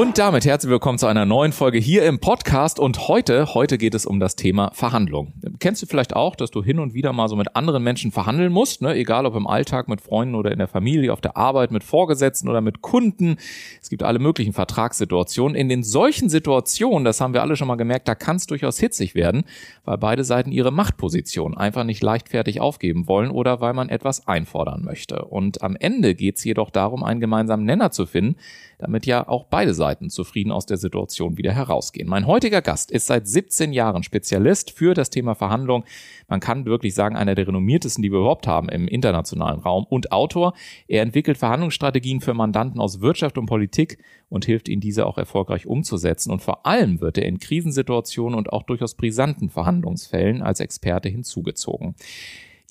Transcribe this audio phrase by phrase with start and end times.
[0.00, 2.78] Und damit herzlich willkommen zu einer neuen Folge hier im Podcast.
[2.78, 5.34] Und heute, heute geht es um das Thema Verhandlung.
[5.58, 8.50] Kennst du vielleicht auch, dass du hin und wieder mal so mit anderen Menschen verhandeln
[8.50, 8.94] musst, ne?
[8.94, 12.48] egal ob im Alltag mit Freunden oder in der Familie, auf der Arbeit, mit Vorgesetzten
[12.48, 13.36] oder mit Kunden.
[13.82, 15.54] Es gibt alle möglichen Vertragssituationen.
[15.54, 18.78] In den solchen Situationen, das haben wir alle schon mal gemerkt, da kann es durchaus
[18.78, 19.44] hitzig werden,
[19.84, 24.82] weil beide Seiten ihre Machtposition einfach nicht leichtfertig aufgeben wollen oder weil man etwas einfordern
[24.82, 25.26] möchte.
[25.26, 28.36] Und am Ende geht es jedoch darum, einen gemeinsamen Nenner zu finden,
[28.78, 32.08] damit ja auch beide Seiten zufrieden aus der Situation wieder herausgehen.
[32.08, 35.84] Mein heutiger Gast ist seit 17 Jahren Spezialist für das Thema Verhandlung.
[36.28, 40.12] Man kann wirklich sagen, einer der renommiertesten, die wir überhaupt haben im internationalen Raum und
[40.12, 40.54] Autor.
[40.86, 45.66] Er entwickelt Verhandlungsstrategien für Mandanten aus Wirtschaft und Politik und hilft ihnen diese auch erfolgreich
[45.66, 46.30] umzusetzen.
[46.30, 51.96] Und vor allem wird er in Krisensituationen und auch durchaus brisanten Verhandlungsfällen als Experte hinzugezogen.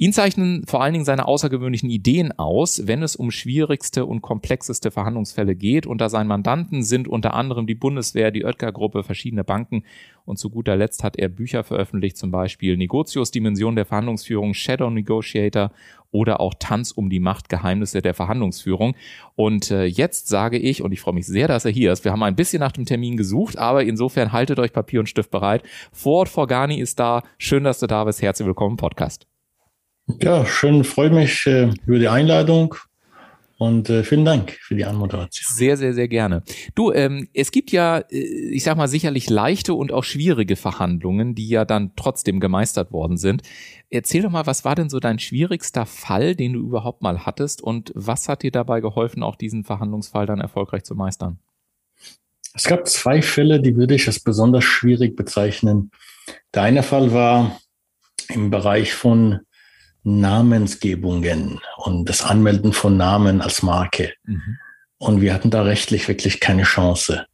[0.01, 4.91] Ihn zeichnen vor allen Dingen seine außergewöhnlichen Ideen aus, wenn es um schwierigste und komplexeste
[4.91, 5.85] Verhandlungsfälle geht.
[5.85, 9.83] Unter seinen Mandanten sind unter anderem die Bundeswehr, die Oetker-Gruppe, verschiedene Banken
[10.23, 14.89] und zu guter Letzt hat er Bücher veröffentlicht, zum Beispiel Negotius, Dimension der Verhandlungsführung, Shadow
[14.89, 15.73] Negotiator
[16.11, 18.95] oder auch Tanz um die Macht, Geheimnisse der Verhandlungsführung.
[19.35, 22.13] Und äh, jetzt sage ich, und ich freue mich sehr, dass er hier ist, wir
[22.13, 25.63] haben ein bisschen nach dem Termin gesucht, aber insofern haltet euch Papier und Stift bereit.
[25.91, 27.21] Ford Forgani ist da.
[27.37, 28.21] Schön, dass du da bist.
[28.21, 29.27] Herzlich willkommen im Podcast.
[30.17, 32.75] Ja, schön, freue mich äh, über die Einladung
[33.57, 35.45] und äh, vielen Dank für die Anmoderation.
[35.55, 36.43] Sehr, sehr, sehr gerne.
[36.75, 41.35] Du, ähm, es gibt ja, äh, ich sag mal, sicherlich leichte und auch schwierige Verhandlungen,
[41.35, 43.43] die ja dann trotzdem gemeistert worden sind.
[43.89, 47.61] Erzähl doch mal, was war denn so dein schwierigster Fall, den du überhaupt mal hattest
[47.61, 51.39] und was hat dir dabei geholfen, auch diesen Verhandlungsfall dann erfolgreich zu meistern?
[52.53, 55.91] Es gab zwei Fälle, die würde ich als besonders schwierig bezeichnen.
[56.53, 57.59] Der eine Fall war
[58.29, 59.41] im Bereich von
[60.03, 64.13] Namensgebungen und das Anmelden von Namen als Marke.
[64.23, 64.57] Mhm.
[64.97, 67.25] Und wir hatten da rechtlich wirklich keine Chance.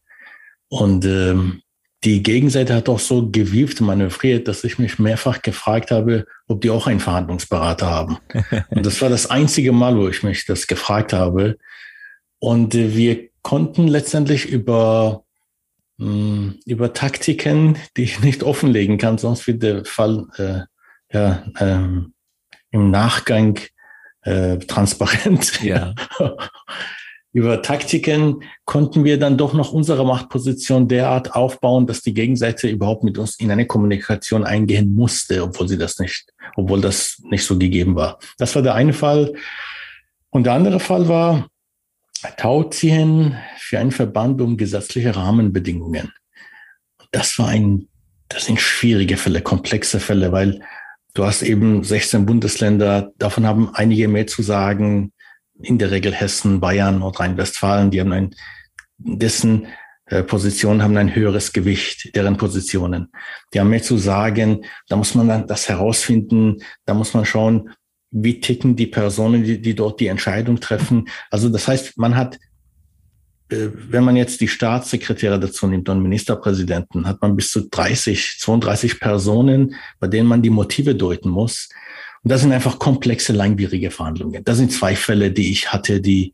[0.67, 1.61] Und ähm,
[2.03, 6.69] die Gegenseite hat auch so gewieft, manövriert, dass ich mich mehrfach gefragt habe, ob die
[6.69, 8.17] auch einen Verhandlungsberater haben.
[8.69, 11.57] und das war das einzige Mal, wo ich mich das gefragt habe.
[12.39, 15.23] Und äh, wir konnten letztendlich über
[15.97, 20.61] mh, hm, über Taktiken, die ich nicht offenlegen kann, sonst wird der Fall äh,
[21.15, 22.14] ja, ähm,
[22.75, 23.57] im Nachgang
[24.21, 25.63] äh, transparent.
[25.63, 25.95] Ja.
[27.31, 33.03] Über Taktiken konnten wir dann doch noch unsere Machtposition derart aufbauen, dass die Gegenseite überhaupt
[33.03, 37.57] mit uns in eine Kommunikation eingehen musste, obwohl sie das nicht, obwohl das nicht so
[37.57, 38.19] gegeben war.
[38.37, 39.33] Das war der eine Fall.
[40.29, 41.47] Und der andere Fall war
[42.37, 46.13] Tauziehen für einen Verband um gesetzliche Rahmenbedingungen.
[47.11, 47.87] Das war ein,
[48.29, 50.61] das sind schwierige Fälle, komplexe Fälle, weil
[51.15, 55.13] Du hast eben 16 Bundesländer, davon haben einige mehr zu sagen,
[55.61, 58.35] in der Regel Hessen, Bayern, Nordrhein-Westfalen, die haben ein,
[58.97, 59.67] dessen
[60.07, 63.13] äh, Positionen haben ein höheres Gewicht, deren Positionen.
[63.53, 67.69] Die haben mehr zu sagen, da muss man dann das herausfinden, da muss man schauen,
[68.11, 71.07] wie ticken die Personen, die, die dort die Entscheidung treffen.
[71.31, 72.39] Also das heißt, man hat
[73.49, 78.99] wenn man jetzt die Staatssekretäre dazu nimmt und Ministerpräsidenten, hat man bis zu 30, 32
[78.99, 81.69] Personen, bei denen man die Motive deuten muss.
[82.23, 84.43] Und das sind einfach komplexe, langwierige Verhandlungen.
[84.43, 86.33] Das sind zwei Fälle, die ich hatte, die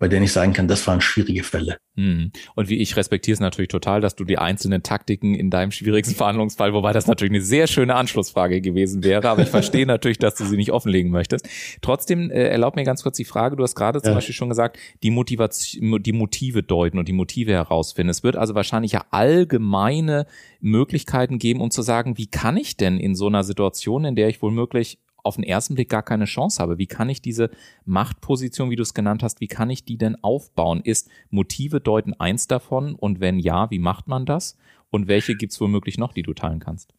[0.00, 1.76] bei denen ich sagen kann, das waren schwierige Fälle.
[1.94, 2.32] Hm.
[2.54, 6.14] Und wie ich respektiere es natürlich total, dass du die einzelnen Taktiken in deinem schwierigsten
[6.16, 10.34] Verhandlungsfall, wobei das natürlich eine sehr schöne Anschlussfrage gewesen wäre, aber ich verstehe natürlich, dass
[10.36, 11.46] du sie nicht offenlegen möchtest.
[11.82, 14.14] Trotzdem äh, erlaub mir ganz kurz die Frage, du hast gerade zum ja.
[14.14, 18.08] Beispiel schon gesagt, die Motivation, die Motive deuten und die Motive herausfinden.
[18.08, 20.26] Es wird also wahrscheinlich ja allgemeine
[20.60, 24.28] Möglichkeiten geben, um zu sagen, wie kann ich denn in so einer Situation, in der
[24.28, 26.78] ich wohl möglich auf den ersten Blick gar keine Chance habe.
[26.78, 27.50] Wie kann ich diese
[27.84, 30.80] Machtposition, wie du es genannt hast, wie kann ich die denn aufbauen?
[30.82, 32.94] Ist Motive deuten eins davon?
[32.94, 34.56] Und wenn ja, wie macht man das?
[34.90, 36.94] Und welche gibt es womöglich noch, die du teilen kannst?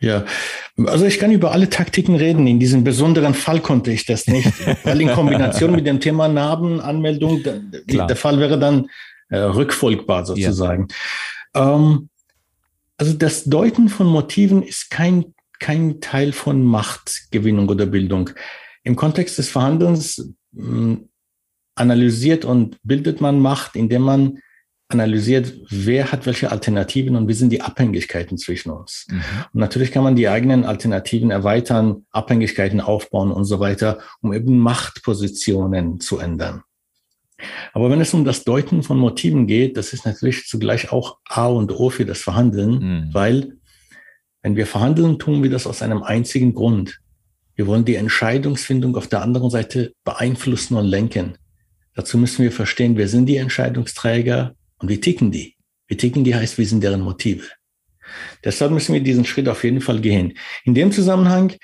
[0.00, 0.24] Ja,
[0.86, 2.46] also ich kann über alle Taktiken reden.
[2.46, 4.52] In diesem besonderen Fall konnte ich das nicht,
[4.84, 8.88] weil in Kombination mit dem Thema Narbenanmeldung, der, der Fall wäre dann
[9.28, 10.88] äh, rückfolgbar sozusagen.
[11.54, 11.74] Ja.
[11.74, 12.08] Ähm,
[12.96, 18.30] also das Deuten von Motiven ist kein kein Teil von Machtgewinnung oder Bildung.
[18.84, 21.08] Im Kontext des Verhandelns hm,
[21.74, 24.38] analysiert und bildet man Macht, indem man
[24.88, 29.06] analysiert, wer hat welche Alternativen und wie sind die Abhängigkeiten zwischen uns.
[29.10, 29.20] Mhm.
[29.52, 34.58] Und natürlich kann man die eigenen Alternativen erweitern, Abhängigkeiten aufbauen und so weiter, um eben
[34.58, 36.62] Machtpositionen zu ändern.
[37.72, 41.46] Aber wenn es um das Deuten von Motiven geht, das ist natürlich zugleich auch A
[41.46, 43.08] und O für das Verhandeln, mhm.
[43.12, 43.58] weil
[44.42, 47.00] wenn wir verhandeln, tun wir das aus einem einzigen Grund.
[47.54, 51.36] Wir wollen die Entscheidungsfindung auf der anderen Seite beeinflussen und lenken.
[51.94, 55.56] Dazu müssen wir verstehen, wer sind die Entscheidungsträger und wie ticken die.
[55.88, 57.46] Wie ticken die heißt, wie sind deren Motive.
[58.44, 60.34] Deshalb müssen wir diesen Schritt auf jeden Fall gehen.
[60.64, 61.54] In dem Zusammenhang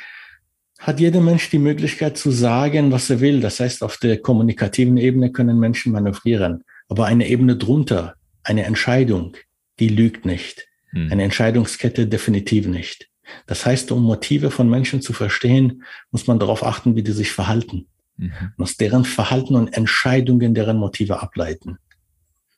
[0.81, 3.41] hat jeder Mensch die Möglichkeit zu sagen, was er will.
[3.41, 6.65] Das heißt, auf der kommunikativen Ebene können Menschen manövrieren.
[6.89, 9.37] Aber eine Ebene drunter, eine Entscheidung,
[9.79, 10.67] die lügt nicht.
[10.95, 11.13] Hm.
[11.13, 13.11] Eine Entscheidungskette definitiv nicht.
[13.47, 17.33] Das heißt, um Motive von Menschen zu verstehen, muss man darauf achten, wie die sich
[17.33, 17.87] verhalten.
[18.17, 18.33] Mhm.
[18.57, 21.79] Und aus deren Verhalten und Entscheidungen deren Motive ableiten.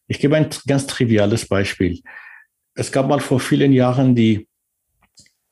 [0.08, 2.00] Ich gebe ein ganz triviales Beispiel.
[2.74, 4.48] Es gab mal vor vielen Jahren die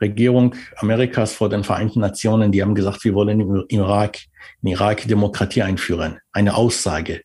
[0.00, 4.18] Regierung Amerikas vor den Vereinten Nationen, die haben gesagt, wir wollen im Irak,
[4.62, 6.18] in Irak Demokratie einführen.
[6.32, 7.22] Eine Aussage.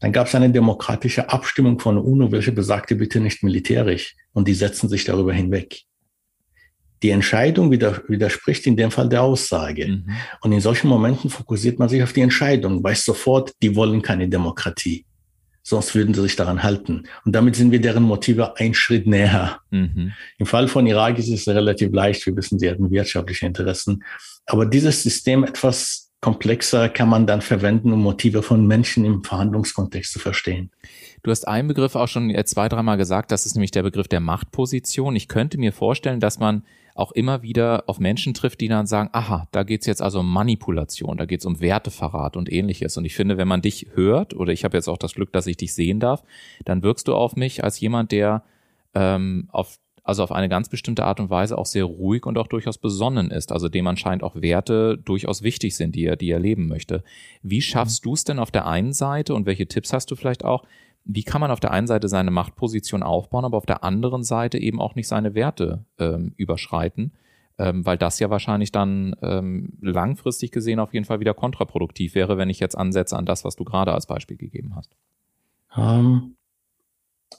[0.00, 4.16] Dann gab es eine demokratische Abstimmung von UNO, welche besagte bitte nicht militärisch.
[4.32, 5.84] Und die setzen sich darüber hinweg.
[7.02, 9.88] Die Entscheidung widerspricht in dem Fall der Aussage.
[9.88, 10.10] Mhm.
[10.42, 14.28] Und in solchen Momenten fokussiert man sich auf die Entscheidung, weiß sofort, die wollen keine
[14.28, 15.06] Demokratie.
[15.62, 17.04] Sonst würden sie sich daran halten.
[17.24, 19.60] Und damit sind wir deren Motive ein Schritt näher.
[19.70, 20.12] Mhm.
[20.38, 22.26] Im Fall von Irak ist es relativ leicht.
[22.26, 24.02] Wir wissen, sie hatten wirtschaftliche Interessen.
[24.46, 30.12] Aber dieses System etwas komplexer kann man dann verwenden, um Motive von Menschen im Verhandlungskontext
[30.12, 30.70] zu verstehen.
[31.22, 34.20] Du hast einen Begriff auch schon zwei, dreimal gesagt, das ist nämlich der Begriff der
[34.20, 35.16] Machtposition.
[35.16, 36.62] Ich könnte mir vorstellen, dass man
[36.94, 40.30] auch immer wieder auf Menschen trifft, die dann sagen, aha, da geht's jetzt also um
[40.30, 42.96] Manipulation, da geht's um Werteverrat und ähnliches.
[42.96, 45.46] Und ich finde, wenn man dich hört, oder ich habe jetzt auch das Glück, dass
[45.46, 46.22] ich dich sehen darf,
[46.64, 48.42] dann wirkst du auf mich als jemand, der
[48.94, 52.46] ähm, auf also auf eine ganz bestimmte Art und Weise auch sehr ruhig und auch
[52.46, 56.38] durchaus besonnen ist, also dem anscheinend auch Werte durchaus wichtig sind, die er, die er
[56.38, 57.02] leben möchte.
[57.42, 60.44] Wie schaffst du es denn auf der einen Seite und welche Tipps hast du vielleicht
[60.44, 60.64] auch?
[61.04, 64.58] Wie kann man auf der einen Seite seine Machtposition aufbauen, aber auf der anderen Seite
[64.58, 67.12] eben auch nicht seine Werte ähm, überschreiten?
[67.58, 72.38] Ähm, weil das ja wahrscheinlich dann ähm, langfristig gesehen auf jeden Fall wieder kontraproduktiv wäre,
[72.38, 74.96] wenn ich jetzt ansetze an das, was du gerade als Beispiel gegeben hast.
[75.76, 76.36] Um, ähm,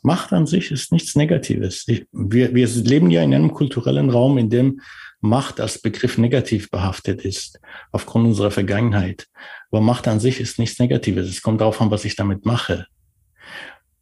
[0.03, 1.87] Macht an sich ist nichts Negatives.
[1.87, 4.81] Ich, wir, wir leben ja in einem kulturellen Raum, in dem
[5.19, 7.59] Macht als Begriff negativ behaftet ist,
[7.91, 9.27] aufgrund unserer Vergangenheit.
[9.69, 11.29] Aber Macht an sich ist nichts Negatives.
[11.29, 12.87] Es kommt darauf an, was ich damit mache.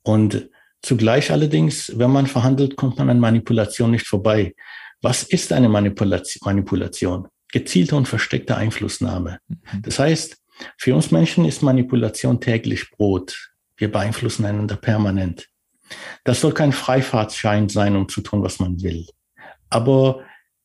[0.01, 0.49] Und
[0.81, 4.55] zugleich allerdings, wenn man verhandelt, kommt man an Manipulation nicht vorbei.
[5.01, 7.27] Was ist eine Manipulation?
[7.51, 9.39] Gezielte und versteckte Einflussnahme.
[9.47, 9.81] Mhm.
[9.81, 10.37] Das heißt,
[10.77, 13.51] für uns Menschen ist Manipulation täglich Brot.
[13.77, 15.47] Wir beeinflussen einander permanent.
[16.23, 19.07] Das soll kein Freifahrtschein sein, um zu tun, was man will.
[19.69, 20.23] Aber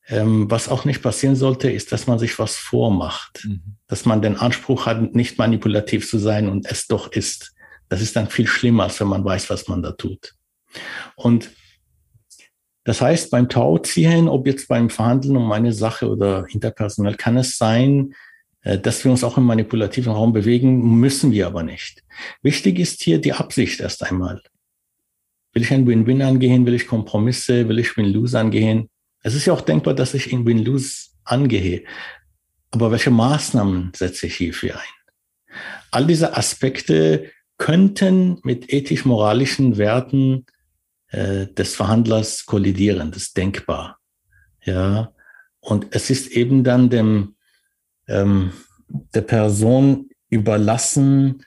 [0.08, 3.44] ähm, was auch nicht passieren sollte, ist, dass man sich was vormacht.
[3.44, 3.76] Mhm.
[3.86, 7.54] Dass man den Anspruch hat, nicht manipulativ zu sein und es doch ist.
[7.88, 10.34] Das ist dann viel schlimmer, als wenn man weiß, was man da tut.
[11.16, 11.50] Und
[12.84, 17.56] das heißt, beim Tauziehen, ob jetzt beim Verhandeln um eine Sache oder interpersonell, kann es
[17.56, 18.14] sein,
[18.62, 22.02] äh, dass wir uns auch im manipulativen Raum bewegen, müssen wir aber nicht.
[22.42, 24.42] Wichtig ist hier die Absicht erst einmal.
[25.54, 26.66] Will ich ein Win-Win angehen?
[26.66, 27.68] Will ich Kompromisse?
[27.68, 28.90] Will ich Win-Lose angehen?
[29.22, 31.84] Es ist ja auch denkbar, dass ich in Win-Lose angehe.
[32.72, 35.56] Aber welche Maßnahmen setze ich hierfür ein?
[35.92, 40.44] All diese Aspekte könnten mit ethisch-moralischen Werten
[41.08, 43.12] äh, des Verhandlers kollidieren.
[43.12, 43.98] Das ist denkbar.
[44.64, 45.12] Ja.
[45.60, 47.36] Und es ist eben dann dem,
[48.08, 48.52] ähm,
[49.14, 51.44] der Person überlassen,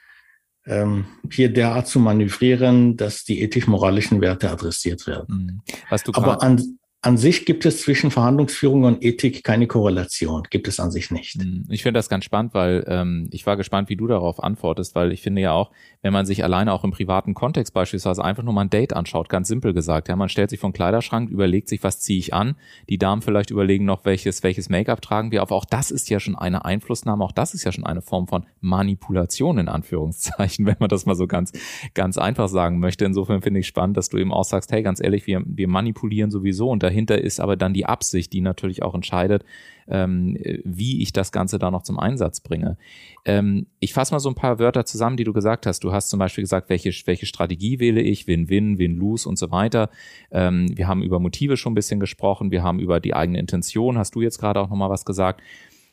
[1.32, 5.64] hier derart zu manövrieren, dass die ethisch-moralischen Werte adressiert werden.
[5.90, 6.08] Mhm.
[6.14, 10.44] Aber an, an sich gibt es zwischen Verhandlungsführung und Ethik keine Korrelation.
[10.50, 11.36] Gibt es an sich nicht.
[11.36, 14.96] Hm, ich finde das ganz spannend, weil ähm, ich war gespannt, wie du darauf antwortest,
[14.96, 18.42] weil ich finde ja auch, wenn man sich alleine auch im privaten Kontext beispielsweise einfach
[18.42, 21.70] nur mal ein Date anschaut, ganz simpel gesagt, ja, man stellt sich den Kleiderschrank, überlegt
[21.70, 22.56] sich, was ziehe ich an,
[22.90, 25.52] die Damen vielleicht überlegen noch, welches, welches Make-up tragen wir auf.
[25.52, 28.46] Auch das ist ja schon eine Einflussnahme, auch das ist ja schon eine Form von
[28.60, 31.52] Manipulation in Anführungszeichen, wenn man das mal so ganz,
[31.94, 33.06] ganz einfach sagen möchte.
[33.06, 36.32] Insofern finde ich spannend, dass du eben auch sagst, hey, ganz ehrlich, wir, wir manipulieren
[36.32, 39.44] sowieso und dahinter ist aber dann die Absicht, die natürlich auch entscheidet,
[39.88, 42.78] ähm, wie ich das Ganze da noch zum Einsatz bringe.
[43.26, 45.84] Ähm, ich fasse mal so ein paar Wörter zusammen, die du gesagt hast.
[45.84, 49.90] Du hast zum Beispiel gesagt, welche, welche Strategie wähle ich, Win-Win, Win-Lose und so weiter.
[50.32, 53.98] Ähm, wir haben über Motive schon ein bisschen gesprochen, wir haben über die eigene Intention,
[53.98, 55.42] hast du jetzt gerade auch nochmal was gesagt.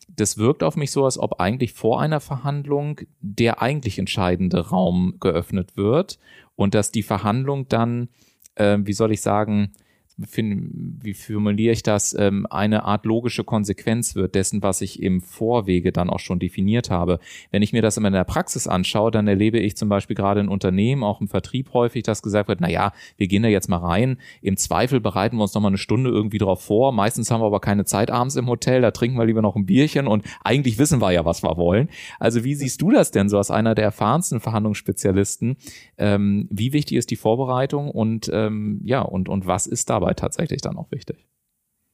[0.09, 5.17] das wirkt auf mich so, als ob eigentlich vor einer Verhandlung der eigentlich entscheidende Raum
[5.21, 6.19] geöffnet wird
[6.57, 8.09] und dass die Verhandlung dann,
[8.55, 9.73] äh, wie soll ich sagen,
[10.17, 15.91] wie formuliere ich das, ähm, eine Art logische Konsequenz wird dessen, was ich im Vorwege
[15.91, 17.19] dann auch schon definiert habe.
[17.51, 20.41] Wenn ich mir das immer in der Praxis anschaue, dann erlebe ich zum Beispiel gerade
[20.41, 23.69] in Unternehmen, auch im Vertrieb häufig, dass gesagt wird, na ja, wir gehen da jetzt
[23.69, 24.19] mal rein.
[24.41, 26.93] Im Zweifel bereiten wir uns noch mal eine Stunde irgendwie drauf vor.
[26.93, 29.67] Meistens haben wir aber keine Zeit abends im Hotel, da trinken wir lieber noch ein
[29.67, 31.89] Bierchen und eigentlich wissen wir ja, was wir wollen.
[32.21, 35.57] Also wie siehst du das denn so als einer der erfahrensten Verhandlungsspezialisten?
[35.99, 40.19] Ähm, wie wichtig ist die Vorbereitung und ähm, ja, und, und was ist dabei Arbeit
[40.19, 41.27] tatsächlich dann auch wichtig.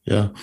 [0.03, 0.33] Ja.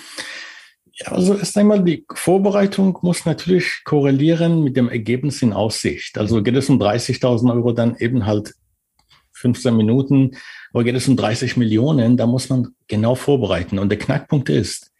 [0.93, 6.17] Ja, also erst einmal die Vorbereitung muss natürlich korrelieren mit dem Ergebnis in Aussicht.
[6.17, 8.53] Also geht es um 30.000 Euro, dann eben halt
[9.33, 10.31] 15 Minuten.
[10.73, 13.79] Aber geht es um 30 Millionen, da muss man genau vorbereiten.
[13.79, 14.91] Und der Knackpunkt ist,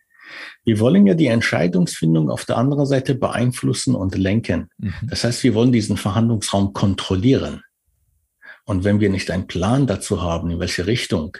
[0.63, 4.69] wir wollen ja die Entscheidungsfindung auf der anderen Seite beeinflussen und lenken.
[4.77, 4.93] Mhm.
[5.03, 7.63] Das heißt, wir wollen diesen Verhandlungsraum kontrollieren.
[8.63, 11.35] Und wenn wir nicht einen Plan dazu haben, in welche Richtung,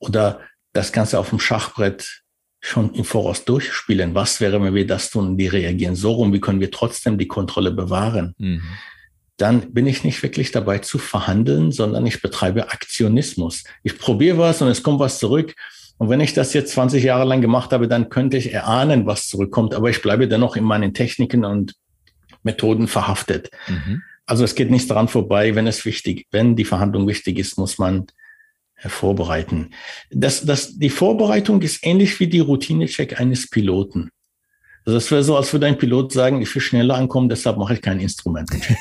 [0.00, 0.40] oder
[0.76, 2.22] das Ganze auf dem Schachbrett
[2.60, 4.14] schon im Voraus durchspielen.
[4.14, 5.36] Was wäre, wenn wir das tun?
[5.36, 6.32] Die reagieren so rum.
[6.32, 8.34] Wie können wir trotzdem die Kontrolle bewahren?
[8.38, 8.62] Mhm.
[9.36, 13.64] Dann bin ich nicht wirklich dabei zu verhandeln, sondern ich betreibe Aktionismus.
[13.82, 15.54] Ich probiere was und es kommt was zurück.
[15.98, 19.28] Und wenn ich das jetzt 20 Jahre lang gemacht habe, dann könnte ich erahnen, was
[19.28, 19.74] zurückkommt.
[19.74, 21.74] Aber ich bleibe dennoch in meinen Techniken und
[22.42, 23.50] Methoden verhaftet.
[23.68, 24.02] Mhm.
[24.26, 27.78] Also es geht nicht daran vorbei, wenn es wichtig, wenn die Verhandlung wichtig ist, muss
[27.78, 28.06] man
[28.78, 29.70] vorbereiten.
[30.10, 34.10] Das, das, die Vorbereitung ist ähnlich wie die Routinecheck eines Piloten.
[34.84, 37.74] Also das wäre so, als würde ein Pilot sagen, ich will schneller ankommen, deshalb mache
[37.74, 38.78] ich keinen Instrumentencheck.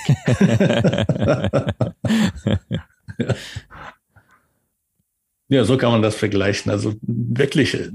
[5.47, 6.71] Ja, so kann man das vergleichen.
[6.71, 7.89] Also wirklich, äh,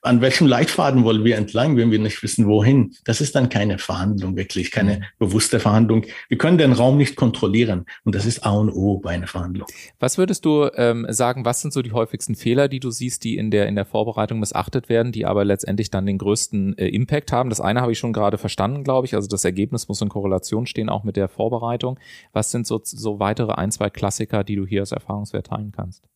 [0.00, 2.94] an welchem Leitfaden wollen wir entlang, wenn wir nicht wissen, wohin?
[3.04, 5.04] Das ist dann keine Verhandlung, wirklich keine mhm.
[5.18, 6.06] bewusste Verhandlung.
[6.30, 9.68] Wir können den Raum nicht kontrollieren und das ist A und O bei einer Verhandlung.
[9.98, 13.36] Was würdest du ähm, sagen, was sind so die häufigsten Fehler, die du siehst, die
[13.36, 17.32] in der, in der Vorbereitung missachtet werden, die aber letztendlich dann den größten äh, Impact
[17.32, 17.50] haben?
[17.50, 19.14] Das eine habe ich schon gerade verstanden, glaube ich.
[19.14, 21.98] Also das Ergebnis muss in Korrelation stehen, auch mit der Vorbereitung.
[22.32, 26.08] Was sind so, so weitere ein, zwei Klassiker, die du hier als Erfahrungswert teilen kannst?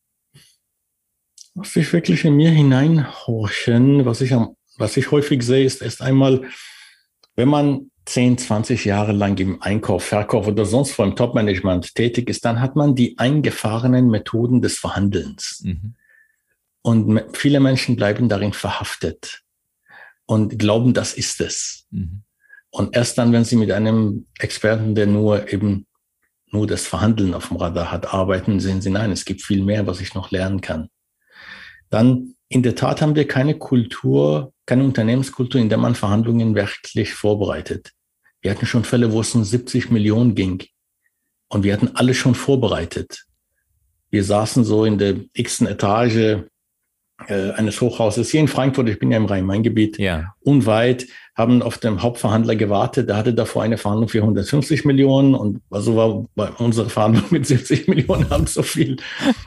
[1.54, 4.04] Muss ich wirklich in mir hineinhorchen.
[4.04, 6.42] Was ich, am, was ich häufig sehe, ist erst einmal,
[7.36, 12.28] wenn man 10, 20 Jahre lang im Einkauf, Verkauf oder sonst wo im Topmanagement tätig
[12.28, 15.62] ist, dann hat man die eingefahrenen Methoden des Verhandelns.
[15.64, 15.94] Mhm.
[16.82, 19.42] Und viele Menschen bleiben darin verhaftet
[20.26, 21.86] und glauben, das ist es.
[21.90, 22.24] Mhm.
[22.70, 25.86] Und erst dann, wenn sie mit einem Experten, der nur eben
[26.50, 29.86] nur das Verhandeln auf dem Radar hat, arbeiten, sehen sie, nein, es gibt viel mehr,
[29.86, 30.88] was ich noch lernen kann
[31.92, 37.12] dann in der Tat haben wir keine Kultur, keine Unternehmenskultur, in der man Verhandlungen wirklich
[37.12, 37.92] vorbereitet.
[38.40, 40.64] Wir hatten schon Fälle, wo es um 70 Millionen ging.
[41.48, 43.26] Und wir hatten alles schon vorbereitet.
[44.10, 46.44] Wir saßen so in der x Etage
[47.28, 50.34] eines Hochhauses hier in Frankfurt, ich bin ja im Rhein-Main-Gebiet, ja.
[50.40, 53.08] unweit, haben auf dem Hauptverhandler gewartet.
[53.08, 57.46] Der hatte davor eine Verhandlung für 150 Millionen und also war bei unserer Verhandlung mit
[57.46, 58.96] 70 Millionen halb so viel.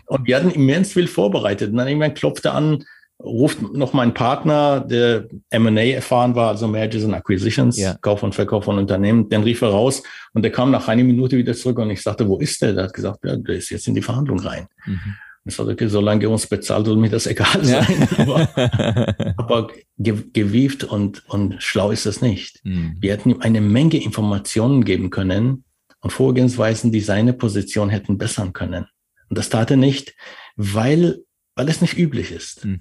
[0.08, 1.72] Und wir hatten immens viel vorbereitet.
[1.72, 2.84] Und dann irgendwann klopfte an,
[3.24, 7.96] ruft noch mein Partner, der M&A erfahren war, also Mergers and Acquisitions, ja.
[8.02, 10.04] Kauf und Verkauf von Unternehmen, den rief er raus
[10.34, 12.74] und der kam nach einer Minute wieder zurück und ich sagte, wo ist der?
[12.74, 14.68] Der hat gesagt, ja, der ist jetzt in die Verhandlung rein.
[14.86, 15.16] Mhm.
[15.48, 18.08] Ich sagte, okay, solange er uns bezahlt, soll mir das egal sein.
[18.18, 18.18] Ja.
[18.18, 22.62] aber, aber ge gewieft und, und schlau ist es nicht.
[22.64, 22.98] Mhm.
[23.00, 25.64] Wir hätten ihm eine Menge Informationen geben können
[26.02, 28.88] und Vorgehensweisen, die seine Position hätten bessern können.
[29.30, 30.16] Und das tat er nicht,
[30.56, 31.24] weil,
[31.56, 32.66] weil es nicht üblich ist.
[32.66, 32.80] Mhm.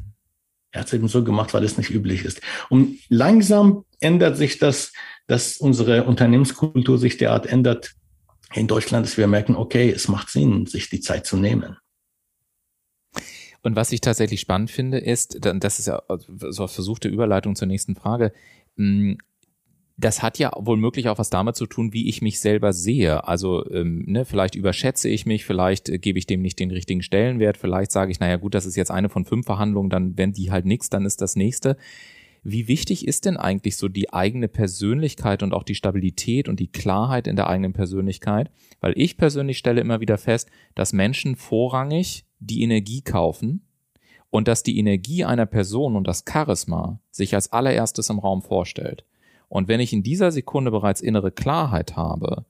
[0.70, 2.40] Er hat es eben so gemacht, weil es nicht üblich ist.
[2.68, 4.92] Und langsam ändert sich das,
[5.26, 7.92] dass unsere Unternehmenskultur sich derart ändert
[8.54, 11.76] in Deutschland, dass wir merken, okay, es macht Sinn, sich die Zeit zu nehmen.
[13.64, 17.94] Und was ich tatsächlich spannend finde, ist, das ist ja so versuchte Überleitung zur nächsten
[17.94, 18.32] Frage,
[18.76, 19.16] hm,
[19.96, 23.26] das hat ja wohl möglich auch was damit zu tun, wie ich mich selber sehe.
[23.26, 27.00] Also ähm, ne, vielleicht überschätze ich mich, vielleicht äh, gebe ich dem nicht den richtigen
[27.00, 30.32] Stellenwert, vielleicht sage ich, naja gut, das ist jetzt eine von fünf Verhandlungen, dann wenn
[30.32, 31.76] die halt nichts, dann ist das nächste.
[32.46, 36.70] Wie wichtig ist denn eigentlich so die eigene Persönlichkeit und auch die Stabilität und die
[36.70, 38.50] Klarheit in der eigenen Persönlichkeit?
[38.80, 43.62] Weil ich persönlich stelle immer wieder fest, dass Menschen vorrangig die Energie kaufen
[44.28, 49.06] und dass die Energie einer Person und das Charisma sich als allererstes im Raum vorstellt.
[49.48, 52.44] Und wenn ich in dieser Sekunde bereits innere Klarheit habe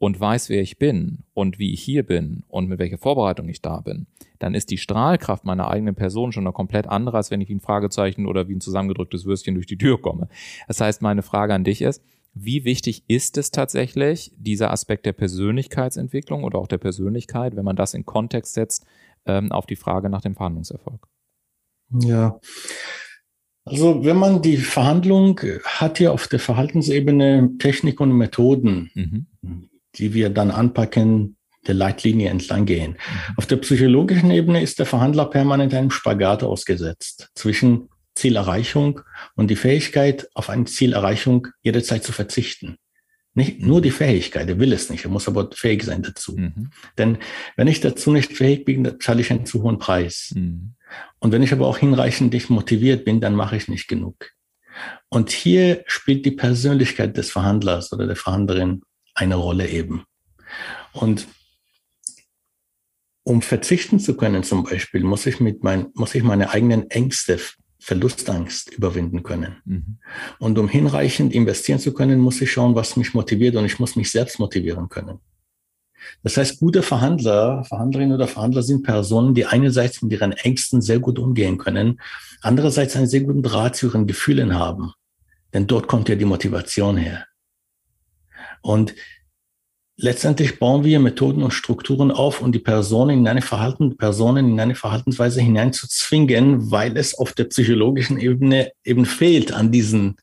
[0.00, 3.60] und weiß, wer ich bin und wie ich hier bin und mit welcher Vorbereitung ich
[3.60, 4.06] da bin,
[4.38, 7.56] dann ist die Strahlkraft meiner eigenen Person schon noch komplett andere, als wenn ich wie
[7.56, 10.28] ein Fragezeichen oder wie ein zusammengedrücktes Würstchen durch die Tür komme.
[10.66, 12.02] Das heißt, meine Frage an dich ist,
[12.32, 17.76] wie wichtig ist es tatsächlich, dieser Aspekt der Persönlichkeitsentwicklung oder auch der Persönlichkeit, wenn man
[17.76, 18.86] das in Kontext setzt,
[19.26, 21.06] ähm, auf die Frage nach dem Verhandlungserfolg?
[21.92, 22.40] Ja.
[23.66, 29.26] Also wenn man die Verhandlung hat ja auf der Verhaltensebene Technik und Methoden, mhm.
[29.96, 32.92] Die wir dann anpacken, der Leitlinie entlang gehen.
[32.92, 33.34] Mhm.
[33.36, 39.00] Auf der psychologischen Ebene ist der Verhandler permanent einem Spagat ausgesetzt zwischen Zielerreichung
[39.36, 42.76] und die Fähigkeit, auf eine Zielerreichung jederzeit zu verzichten.
[43.34, 46.36] Nicht nur die Fähigkeit, er will es nicht, er muss aber fähig sein dazu.
[46.36, 46.70] Mhm.
[46.98, 47.18] Denn
[47.56, 50.32] wenn ich dazu nicht fähig bin, dann zahle ich einen zu hohen Preis.
[50.34, 50.74] Mhm.
[51.20, 54.30] Und wenn ich aber auch hinreichend nicht motiviert bin, dann mache ich nicht genug.
[55.08, 58.82] Und hier spielt die Persönlichkeit des Verhandlers oder der Verhandlerin
[59.20, 60.04] eine Rolle eben.
[60.92, 61.28] Und
[63.22, 67.38] um verzichten zu können zum Beispiel, muss ich mit mein, muss ich meine eigenen Ängste
[67.78, 69.56] Verlustangst überwinden können.
[69.64, 69.98] Mhm.
[70.38, 73.96] Und um hinreichend investieren zu können, muss ich schauen, was mich motiviert und ich muss
[73.96, 75.18] mich selbst motivieren können.
[76.22, 80.98] Das heißt, gute Verhandler, Verhandlerinnen oder Verhandler sind Personen, die einerseits mit ihren Ängsten sehr
[80.98, 82.00] gut umgehen können,
[82.42, 84.92] andererseits einen sehr guten Draht zu ihren Gefühlen haben.
[85.52, 87.26] Denn dort kommt ja die Motivation her.
[88.62, 88.94] Und
[89.96, 94.60] letztendlich bauen wir Methoden und Strukturen auf, um die Personen in eine Verhalten, Personen in
[94.60, 100.16] eine Verhaltensweise hineinzuzwingen, weil es auf der psychologischen Ebene eben fehlt an diesen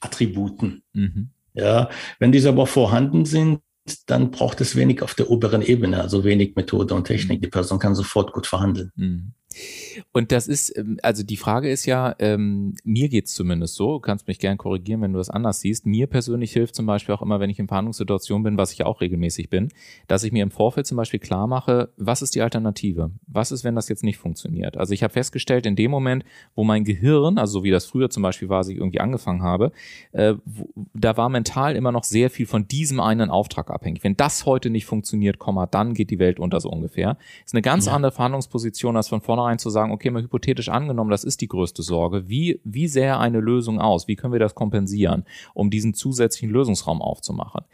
[0.00, 0.82] Attributen.
[0.92, 1.30] Mhm.
[1.54, 3.60] Ja, wenn diese aber vorhanden sind,
[4.06, 7.38] dann braucht es wenig auf der oberen Ebene, also wenig Methode und Technik.
[7.38, 7.42] Mhm.
[7.42, 8.92] Die Person kann sofort gut verhandeln.
[8.94, 9.32] Mhm.
[10.12, 14.00] Und das ist, ähm, also die Frage ist ja, ähm, mir geht's zumindest so, du
[14.00, 15.86] kannst mich gern korrigieren, wenn du das anders siehst.
[15.86, 19.00] Mir persönlich hilft zum Beispiel auch immer, wenn ich in Verhandlungssituationen bin, was ich auch
[19.00, 19.68] regelmäßig bin,
[20.06, 23.10] dass ich mir im Vorfeld zum Beispiel klar mache, was ist die Alternative?
[23.26, 24.76] Was ist, wenn das jetzt nicht funktioniert?
[24.76, 28.10] Also ich habe festgestellt, in dem Moment, wo mein Gehirn, also so wie das früher
[28.10, 29.72] zum Beispiel war, als ich irgendwie angefangen habe,
[30.12, 34.04] äh, wo, da war mental immer noch sehr viel von diesem einen Auftrag abhängig.
[34.04, 37.16] Wenn das heute nicht funktioniert, Komma, dann geht die Welt unter so ungefähr.
[37.44, 37.92] Ist eine ganz ja.
[37.92, 41.48] andere Verhandlungsposition als von vornherein vornherein zu sagen, okay, mal hypothetisch angenommen, das ist die
[41.48, 42.28] größte Sorge.
[42.28, 44.06] Wie, wie sähe eine Lösung aus?
[44.06, 45.24] Wie können wir das kompensieren,
[45.54, 47.64] um diesen zusätzlichen Lösungsraum aufzumachen?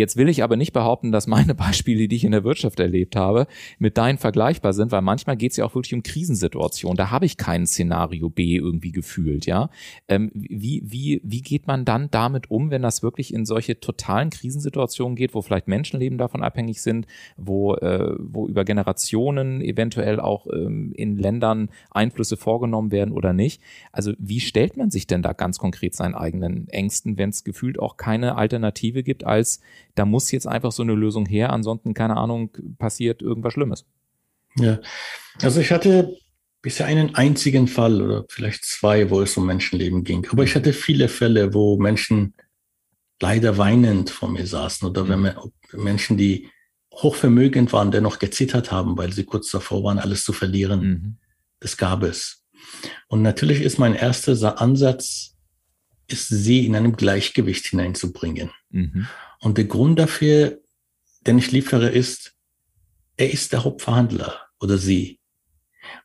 [0.00, 3.16] Jetzt will ich aber nicht behaupten, dass meine Beispiele, die ich in der Wirtschaft erlebt
[3.16, 3.46] habe,
[3.78, 6.96] mit deinen vergleichbar sind, weil manchmal geht es ja auch wirklich um Krisensituationen.
[6.96, 9.68] Da habe ich kein Szenario B irgendwie gefühlt, ja.
[10.08, 14.30] Ähm, wie, wie, wie geht man dann damit um, wenn das wirklich in solche totalen
[14.30, 20.46] Krisensituationen geht, wo vielleicht Menschenleben davon abhängig sind, wo, äh, wo über Generationen eventuell auch
[20.50, 23.60] ähm, in Ländern Einflüsse vorgenommen werden oder nicht?
[23.92, 27.78] Also wie stellt man sich denn da ganz konkret seinen eigenen Ängsten, wenn es gefühlt
[27.78, 29.60] auch keine Alternative gibt als
[29.94, 33.84] da muss jetzt einfach so eine Lösung her, ansonsten, keine Ahnung, passiert irgendwas Schlimmes.
[34.56, 34.80] Ja,
[35.42, 36.16] also ich hatte
[36.62, 40.26] bisher einen einzigen Fall oder vielleicht zwei, wo es um Menschenleben ging.
[40.30, 42.34] Aber ich hatte viele Fälle, wo Menschen
[43.20, 45.34] leider weinend vor mir saßen oder wenn man,
[45.72, 46.48] Menschen, die
[46.92, 50.80] hochvermögend waren, dennoch gezittert haben, weil sie kurz davor waren, alles zu verlieren.
[50.80, 51.16] Mhm.
[51.60, 52.44] Das gab es.
[53.08, 55.29] Und natürlich ist mein erster Ansatz,
[56.12, 58.50] ist sie in einem Gleichgewicht hineinzubringen.
[58.70, 59.06] Mhm.
[59.40, 60.60] Und der Grund dafür,
[61.26, 62.34] den ich liefere, ist,
[63.16, 65.20] er ist der Hauptverhandler oder sie.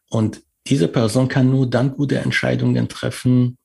[0.09, 3.57] Und diese Person kann nur dann gute Entscheidungen treffen,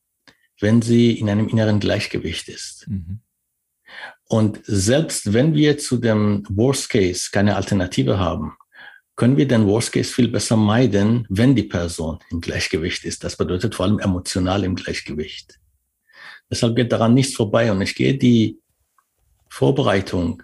[0.61, 2.87] wenn sie in einem inneren Gleichgewicht ist.
[2.89, 3.21] Mhm.
[4.29, 8.57] Und selbst wenn wir zu dem Worst Case keine Alternative haben,
[9.17, 13.23] können wir den Worst Case viel besser meiden, wenn die Person im Gleichgewicht ist.
[13.25, 15.60] Das bedeutet vor allem emotional im Gleichgewicht.
[16.51, 17.71] Deshalb geht daran nichts vorbei.
[17.71, 18.59] Und ich gehe die
[19.49, 20.43] Vorbereitung,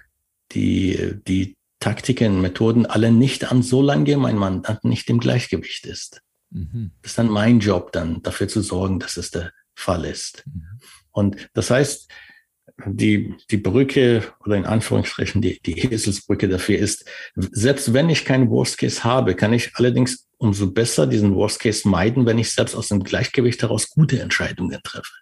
[0.52, 6.22] die, die Taktiken, Methoden alle nicht an, solange mein Mandant nicht im Gleichgewicht ist.
[6.50, 6.92] Mhm.
[7.02, 10.44] Das ist dann mein Job, dann dafür zu sorgen, dass es der Fall ist.
[10.46, 10.80] Mhm.
[11.10, 12.10] Und das heißt,
[12.84, 18.50] die, die Brücke oder in Anführungsstrichen die, die Eselsbrücke dafür ist, selbst wenn ich keinen
[18.50, 22.74] Worst Case habe, kann ich allerdings umso besser diesen Worst Case meiden, wenn ich selbst
[22.74, 25.12] aus dem Gleichgewicht heraus gute Entscheidungen treffe.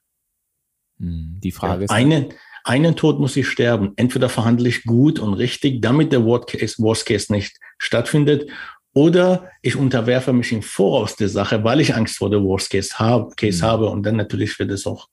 [0.98, 1.40] Mhm.
[1.42, 1.90] Die Frage ja, ist.
[1.90, 2.28] Eine,
[2.64, 3.92] einen Tod muss ich sterben.
[3.96, 8.50] Entweder verhandle ich gut und richtig, damit der Worst Case, Worst Case nicht stattfindet,
[8.94, 12.98] oder ich unterwerfe mich im Voraus der Sache, weil ich Angst vor der Worst Case,
[12.98, 13.68] habe, Case mhm.
[13.68, 15.08] habe und dann natürlich wird es auch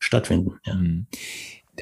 [0.00, 0.58] stattfinden.
[0.66, 0.74] Ja.
[0.74, 1.06] Mhm.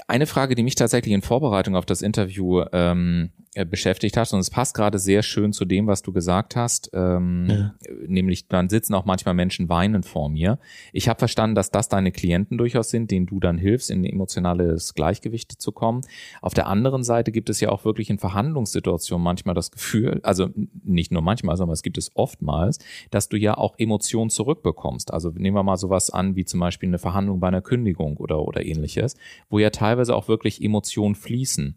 [0.07, 4.32] Eine Frage, die mich tatsächlich in Vorbereitung auf das Interview ähm, äh, beschäftigt hast.
[4.32, 6.90] Und es passt gerade sehr schön zu dem, was du gesagt hast.
[6.94, 7.74] Ähm, ja.
[8.06, 10.58] Nämlich, dann sitzen auch manchmal Menschen weinend vor mir.
[10.92, 14.94] Ich habe verstanden, dass das deine Klienten durchaus sind, denen du dann hilfst, in emotionales
[14.94, 16.00] Gleichgewicht zu kommen.
[16.40, 20.48] Auf der anderen Seite gibt es ja auch wirklich in Verhandlungssituationen manchmal das Gefühl, also
[20.82, 22.78] nicht nur manchmal, sondern es gibt es oftmals,
[23.10, 25.12] dass du ja auch Emotionen zurückbekommst.
[25.12, 28.40] Also nehmen wir mal sowas an, wie zum Beispiel eine Verhandlung bei einer Kündigung oder,
[28.40, 29.16] oder ähnliches,
[29.50, 31.76] wo ja teilweise auch wirklich Emotionen fließen.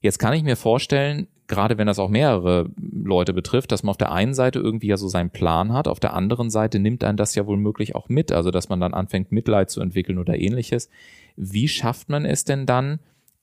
[0.00, 3.96] Jetzt kann ich mir vorstellen, gerade wenn das auch mehrere Leute betrifft, dass man auf
[3.96, 7.16] der einen Seite irgendwie ja so seinen Plan hat, auf der anderen Seite nimmt einen
[7.16, 10.38] das ja wohl möglich auch mit, also dass man dann anfängt Mitleid zu entwickeln oder
[10.38, 10.88] ähnliches.
[11.36, 13.00] Wie schafft man es denn dann,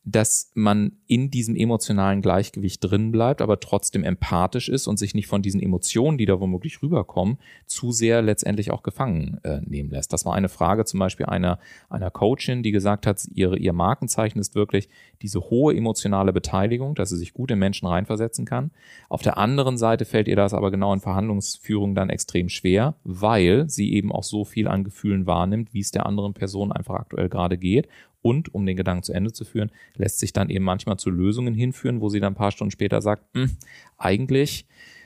[0.07, 5.25] dass man in diesem emotionalen Gleichgewicht drin bleibt, aber trotzdem empathisch ist und sich nicht
[5.25, 10.13] von diesen Emotionen, die da womöglich rüberkommen, zu sehr letztendlich auch gefangen äh, nehmen lässt.
[10.13, 11.57] Das war eine Frage zum Beispiel einer,
[11.89, 14.89] einer Coachin, die gesagt hat, ihre, ihr Markenzeichen ist wirklich
[15.23, 18.69] diese hohe emotionale Beteiligung, dass sie sich gut in Menschen reinversetzen kann.
[19.09, 23.67] Auf der anderen Seite fällt ihr das aber genau in Verhandlungsführung dann extrem schwer, weil
[23.67, 27.27] sie eben auch so viel an Gefühlen wahrnimmt, wie es der anderen Person einfach aktuell
[27.27, 27.87] gerade geht
[28.25, 31.53] und, um den Gedanken zu Ende zu führen, lässt sich dann eben manchmal zu Lösungen
[31.53, 33.51] hinführen, wo sie dann ein paar Stunden später sagt, hm,
[33.99, 34.65] eigentlich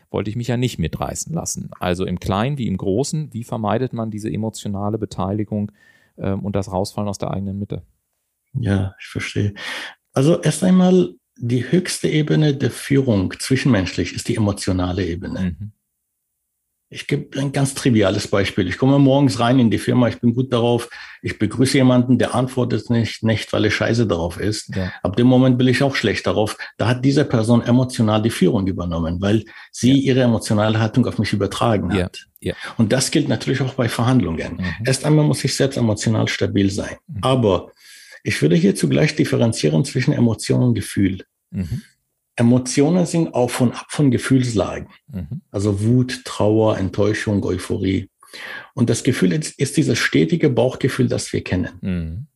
[0.09, 1.69] wollte ich mich ja nicht mitreißen lassen.
[1.81, 5.73] Also im Kleinen wie im Großen, wie vermeidet man diese emotionale Beteiligung
[6.17, 7.81] ähm, und das Rausfallen aus der eigenen Mitte?
[8.53, 9.53] Ja, ich verstehe.
[10.13, 15.57] Also erst einmal die höchste Ebene der Führung zwischenmenschlich ist die emotionale Ebene.
[15.59, 15.71] Mhm.
[16.91, 18.67] Ich gebe ein ganz triviales Beispiel.
[18.67, 20.89] Ich komme morgens rein in die Firma, ich bin gut darauf,
[21.21, 24.75] ich begrüße jemanden, der antwortet nicht, nicht, weil er scheiße darauf ist.
[24.75, 24.91] Ja.
[25.03, 26.57] Ab dem Moment bin ich auch schlecht darauf.
[26.77, 30.13] Da hat diese Person emotional die Führung übernommen, weil sie ja.
[30.13, 32.25] ihre emotionale Haltung auf mich übertragen hat.
[32.39, 32.55] Ja.
[32.77, 34.55] Und das gilt natürlich auch bei Verhandlungen.
[34.57, 34.85] Mhm.
[34.85, 36.95] Erst einmal muss ich selbst emotional stabil sein.
[37.07, 37.19] Mhm.
[37.21, 37.71] Aber
[38.23, 41.23] ich würde hier zugleich differenzieren zwischen Emotion und Gefühl.
[41.51, 41.83] Mhm.
[42.39, 44.87] Emotionen sind auf und ab von Gefühlslagen.
[45.11, 45.41] Mhm.
[45.51, 48.09] Also Wut, Trauer, Enttäuschung, Euphorie.
[48.73, 51.69] Und das Gefühl ist, ist dieses stetige Bauchgefühl, das wir kennen.
[51.81, 52.27] Mhm.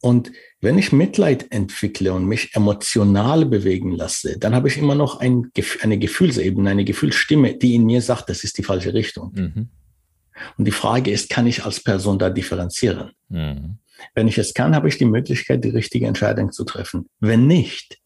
[0.00, 5.20] Und wenn ich Mitleid entwickle und mich emotional bewegen lasse, dann habe ich immer noch
[5.20, 9.32] ein, eine Gefühlsebene, eine Gefühlsstimme, die in mir sagt, das ist die falsche Richtung.
[9.34, 9.68] Mhm.
[10.56, 13.12] Und die Frage ist, kann ich als Person da differenzieren?
[13.28, 13.78] Mhm.
[14.14, 17.08] Wenn ich es kann, habe ich die Möglichkeit, die richtige Entscheidung zu treffen.
[17.20, 17.98] Wenn nicht,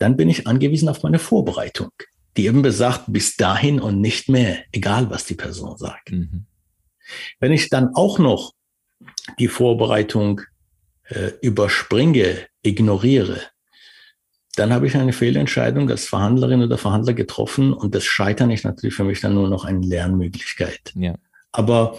[0.00, 1.90] dann bin ich angewiesen auf meine Vorbereitung,
[2.36, 6.10] die eben besagt, bis dahin und nicht mehr, egal was die Person sagt.
[6.10, 6.46] Mhm.
[7.38, 8.54] Wenn ich dann auch noch
[9.38, 10.40] die Vorbereitung
[11.04, 13.42] äh, überspringe, ignoriere,
[14.56, 18.94] dann habe ich eine Fehlentscheidung als Verhandlerin oder Verhandler getroffen und das Scheitern ist natürlich
[18.94, 20.92] für mich dann nur noch eine Lernmöglichkeit.
[20.94, 21.14] Ja.
[21.52, 21.98] Aber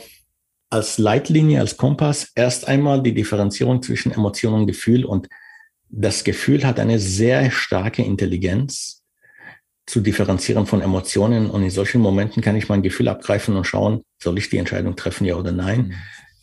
[0.71, 5.27] als Leitlinie, als Kompass erst einmal die Differenzierung zwischen Emotion und Gefühl und
[5.91, 9.03] das Gefühl hat eine sehr starke Intelligenz
[9.85, 11.49] zu differenzieren von Emotionen.
[11.49, 14.95] Und in solchen Momenten kann ich mein Gefühl abgreifen und schauen, soll ich die Entscheidung
[14.95, 15.87] treffen, ja oder nein.
[15.87, 15.93] Mhm.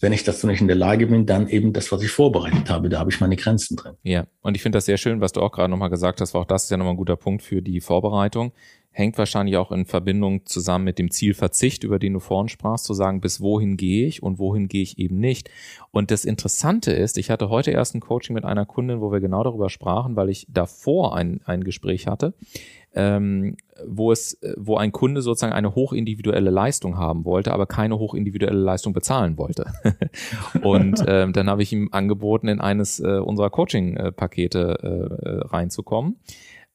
[0.00, 2.88] Wenn ich dazu nicht in der Lage bin, dann eben das, was ich vorbereitet habe.
[2.88, 3.94] Da habe ich meine Grenzen drin.
[4.02, 6.42] Ja, und ich finde das sehr schön, was du auch gerade nochmal gesagt hast, weil
[6.42, 8.52] auch das ist ja nochmal ein guter Punkt für die Vorbereitung
[8.98, 12.94] hängt wahrscheinlich auch in Verbindung zusammen mit dem Zielverzicht, über den du vorhin sprachst, zu
[12.94, 15.50] sagen, bis wohin gehe ich und wohin gehe ich eben nicht.
[15.92, 19.20] Und das Interessante ist, ich hatte heute erst ein Coaching mit einer Kundin, wo wir
[19.20, 22.34] genau darüber sprachen, weil ich davor ein, ein Gespräch hatte,
[22.92, 23.56] ähm,
[23.86, 28.92] wo es, wo ein Kunde sozusagen eine hochindividuelle Leistung haben wollte, aber keine hochindividuelle Leistung
[28.94, 29.66] bezahlen wollte.
[30.62, 36.16] und ähm, dann habe ich ihm angeboten, in eines äh, unserer Coaching-Pakete äh, äh, reinzukommen.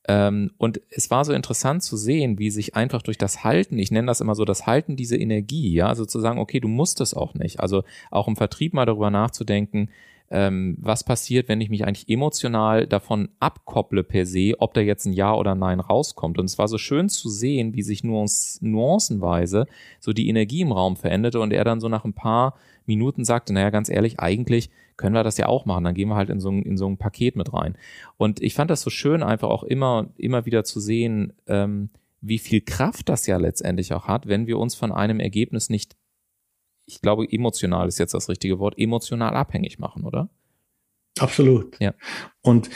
[0.07, 3.91] Ähm, und es war so interessant zu sehen, wie sich einfach durch das Halten, ich
[3.91, 6.99] nenne das immer so, das Halten diese Energie, ja, also zu sagen, okay, du musst
[6.99, 7.59] es auch nicht.
[7.59, 9.89] Also auch im Vertrieb mal darüber nachzudenken,
[10.29, 15.05] ähm, was passiert, wenn ich mich eigentlich emotional davon abkopple per se, ob da jetzt
[15.05, 16.39] ein Ja oder Nein rauskommt.
[16.39, 19.67] Und es war so schön zu sehen, wie sich nuance, nuancenweise
[19.99, 23.53] so die Energie im Raum veränderte und er dann so nach ein paar Minuten sagte,
[23.53, 25.83] naja, ganz ehrlich, eigentlich können wir das ja auch machen.
[25.83, 27.77] Dann gehen wir halt in so ein, in so ein Paket mit rein.
[28.17, 31.89] Und ich fand das so schön, einfach auch immer, immer wieder zu sehen, ähm,
[32.21, 35.95] wie viel Kraft das ja letztendlich auch hat, wenn wir uns von einem Ergebnis nicht,
[36.85, 40.29] ich glaube, emotional ist jetzt das richtige Wort, emotional abhängig machen, oder?
[41.19, 41.79] Absolut.
[41.79, 41.93] Ja.
[42.41, 42.69] Und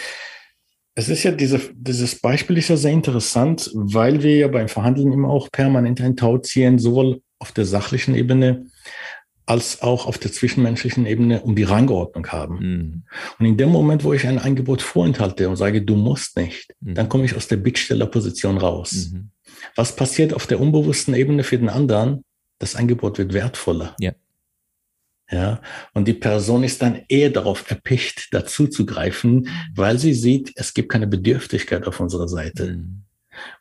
[0.95, 5.13] es ist ja diese, dieses Beispiel ist ja sehr interessant, weil wir ja beim Verhandeln
[5.13, 8.65] immer auch permanent ein Tau ziehen, sowohl auf der sachlichen Ebene
[9.47, 12.59] als auch auf der zwischenmenschlichen Ebene um die Rangordnung haben.
[12.59, 13.03] Mhm.
[13.39, 16.95] Und in dem Moment, wo ich ein Angebot vorenthalte und sage, du musst nicht, mhm.
[16.95, 19.11] dann komme ich aus der Bittstellerposition raus.
[19.11, 19.31] Mhm.
[19.75, 22.23] Was passiert auf der unbewussten Ebene für den anderen?
[22.59, 23.95] Das Angebot wird wertvoller.
[23.99, 24.13] Ja.
[25.29, 25.61] Ja,
[25.93, 30.73] und die Person ist dann eher darauf erpicht, dazu zu greifen, weil sie sieht, es
[30.73, 32.75] gibt keine Bedürftigkeit auf unserer Seite.
[32.75, 33.06] Mhm.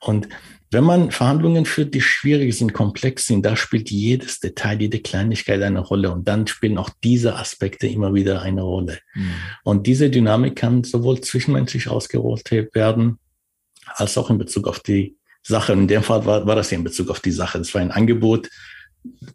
[0.01, 0.29] Und
[0.71, 5.63] wenn man Verhandlungen führt, die schwierig sind, komplex sind, da spielt jedes Detail, jede Kleinigkeit
[5.63, 6.11] eine Rolle.
[6.11, 8.99] Und dann spielen auch diese Aspekte immer wieder eine Rolle.
[9.15, 9.31] Mhm.
[9.65, 13.19] Und diese Dynamik kann sowohl zwischenmenschlich ausgerollt werden,
[13.87, 15.73] als auch in Bezug auf die Sache.
[15.73, 17.59] Und in dem Fall war, war das ja in Bezug auf die Sache.
[17.59, 18.51] Das war ein Angebot,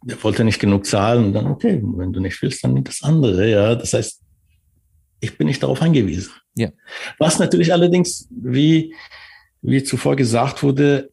[0.04, 3.04] der wollte nicht genug zahlen und dann, okay, wenn du nicht willst, dann nimm das
[3.04, 3.49] andere.
[3.49, 4.21] Ja, das heißt,
[5.21, 6.34] ich bin nicht darauf angewiesen.
[6.56, 6.69] Ja.
[7.17, 8.93] Was natürlich allerdings, wie,
[9.62, 11.12] wie zuvor gesagt wurde,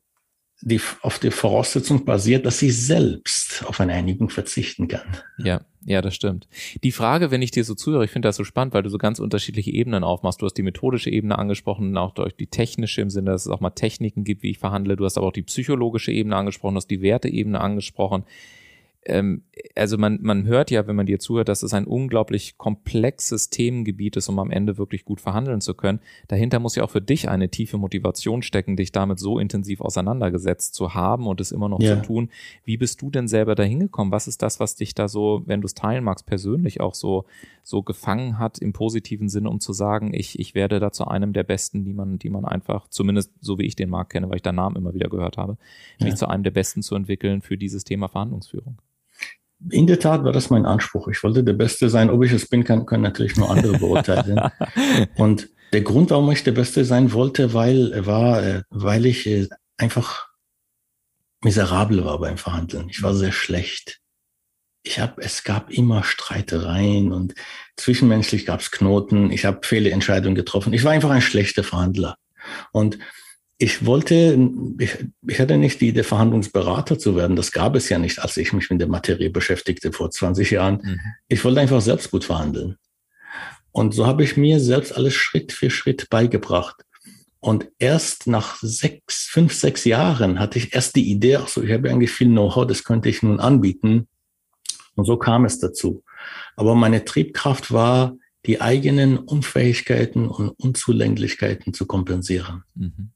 [0.60, 5.06] die, auf der Voraussetzung basiert, dass sie selbst auf eine Einigung verzichten kann.
[5.38, 6.48] Ja, ja, das stimmt.
[6.82, 8.98] Die Frage, wenn ich dir so zuhöre, ich finde das so spannend, weil du so
[8.98, 10.42] ganz unterschiedliche Ebenen aufmachst.
[10.42, 13.60] Du hast die methodische Ebene angesprochen, auch durch die technische im Sinne, dass es auch
[13.60, 14.96] mal Techniken gibt, wie ich verhandle.
[14.96, 18.24] Du hast aber auch die psychologische Ebene angesprochen, du hast die Werteebene angesprochen
[19.08, 19.42] ähm,
[19.74, 24.16] also man, man hört ja, wenn man dir zuhört, dass es ein unglaublich komplexes Themengebiet
[24.16, 26.00] ist, um am Ende wirklich gut verhandeln zu können.
[26.28, 30.74] Dahinter muss ja auch für dich eine tiefe Motivation stecken, dich damit so intensiv auseinandergesetzt
[30.74, 31.96] zu haben und es immer noch ja.
[31.96, 32.30] zu tun.
[32.64, 34.12] Wie bist du denn selber dahin gekommen?
[34.12, 37.24] Was ist das, was dich da so, wenn du es teilen magst, persönlich auch so,
[37.62, 41.32] so gefangen hat im positiven Sinne, um zu sagen, ich, ich werde da zu einem
[41.32, 44.36] der Besten, die man, die man einfach, zumindest so wie ich den Markt kenne, weil
[44.36, 45.58] ich deinen Namen immer wieder gehört habe,
[46.00, 48.78] mich zu einem der Besten zu entwickeln für dieses Thema Verhandlungsführung?
[49.70, 51.08] In der Tat war das mein Anspruch.
[51.08, 52.10] Ich wollte der Beste sein.
[52.10, 54.40] Ob ich es bin, kann, können natürlich nur andere beurteilen.
[55.16, 59.48] Und der Grund, warum ich der Beste sein wollte, weil, war, äh, weil ich äh,
[59.76, 60.28] einfach
[61.42, 62.88] miserabel war beim Verhandeln.
[62.88, 64.00] Ich war sehr schlecht.
[64.82, 67.34] Ich habe, es gab immer Streitereien und
[67.76, 69.30] zwischenmenschlich gab es Knoten.
[69.30, 70.72] Ich habe Fehlentscheidungen getroffen.
[70.72, 72.16] Ich war einfach ein schlechter Verhandler.
[72.72, 72.98] Und
[73.60, 74.38] ich wollte,
[74.78, 77.34] ich, ich hatte nicht die Idee, Verhandlungsberater zu werden.
[77.34, 80.80] Das gab es ja nicht, als ich mich mit der Materie beschäftigte vor 20 Jahren.
[80.82, 81.00] Mhm.
[81.26, 82.76] Ich wollte einfach selbst gut verhandeln.
[83.72, 86.84] Und so habe ich mir selbst alles Schritt für Schritt beigebracht.
[87.40, 91.72] Und erst nach sechs, fünf, sechs Jahren hatte ich erst die Idee, ach so, ich
[91.72, 94.06] habe eigentlich viel Know-how, das könnte ich nun anbieten.
[94.94, 96.04] Und so kam es dazu.
[96.56, 98.16] Aber meine Triebkraft war,
[98.46, 102.62] die eigenen Unfähigkeiten und Unzulänglichkeiten zu kompensieren.
[102.74, 103.10] Mhm.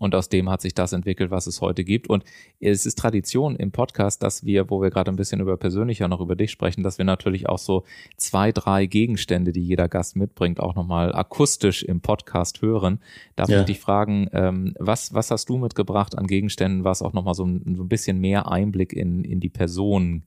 [0.00, 2.08] Und aus dem hat sich das entwickelt, was es heute gibt.
[2.08, 2.24] Und
[2.60, 6.20] es ist Tradition im Podcast, dass wir, wo wir gerade ein bisschen über persönlicher noch
[6.20, 7.84] über dich sprechen, dass wir natürlich auch so
[8.16, 13.00] zwei, drei Gegenstände, die jeder Gast mitbringt, auch nochmal akustisch im Podcast hören.
[13.36, 13.60] Darf ja.
[13.60, 17.44] ich dich fragen, ähm, was, was hast du mitgebracht an Gegenständen, was auch nochmal so
[17.44, 20.24] ein, so ein bisschen mehr Einblick in, in die Person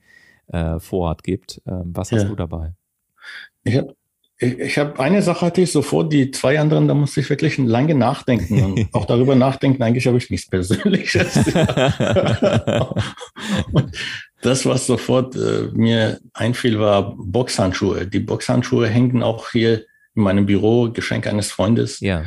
[0.48, 1.62] äh, vorhat gibt?
[1.66, 2.30] Ähm, was hast ja.
[2.30, 2.74] du dabei?
[3.64, 3.96] Ich habe
[4.42, 7.60] ich, ich habe eine Sache hatte ich sofort, die zwei anderen, da musste ich wirklich
[7.60, 11.34] lange nachdenken und auch darüber nachdenken, eigentlich habe ich nichts Persönliches.
[14.42, 18.08] das, was sofort äh, mir einfiel, war Boxhandschuhe.
[18.08, 19.84] Die Boxhandschuhe hängen auch hier
[20.16, 22.00] in meinem Büro, Geschenk eines Freundes.
[22.00, 22.26] Ja.